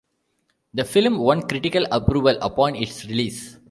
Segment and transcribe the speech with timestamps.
[0.73, 3.59] The film won critical approval upon its release.